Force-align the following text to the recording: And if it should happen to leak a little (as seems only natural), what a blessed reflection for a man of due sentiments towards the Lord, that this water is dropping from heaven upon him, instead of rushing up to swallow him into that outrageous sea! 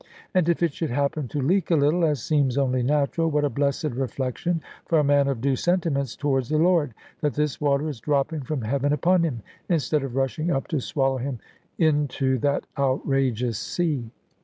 And 0.33 0.49
if 0.49 0.63
it 0.63 0.73
should 0.73 0.89
happen 0.89 1.27
to 1.27 1.39
leak 1.39 1.69
a 1.69 1.75
little 1.75 2.03
(as 2.03 2.23
seems 2.23 2.57
only 2.57 2.81
natural), 2.81 3.29
what 3.29 3.45
a 3.45 3.51
blessed 3.51 3.83
reflection 3.91 4.63
for 4.87 4.97
a 4.97 5.03
man 5.03 5.27
of 5.27 5.41
due 5.41 5.55
sentiments 5.55 6.15
towards 6.15 6.49
the 6.49 6.57
Lord, 6.57 6.95
that 7.19 7.35
this 7.35 7.61
water 7.61 7.87
is 7.87 7.99
dropping 7.99 8.41
from 8.41 8.63
heaven 8.63 8.93
upon 8.93 9.21
him, 9.23 9.43
instead 9.69 10.01
of 10.01 10.15
rushing 10.15 10.49
up 10.49 10.67
to 10.69 10.79
swallow 10.79 11.17
him 11.17 11.37
into 11.77 12.39
that 12.39 12.65
outrageous 12.79 13.59
sea! 13.59 14.09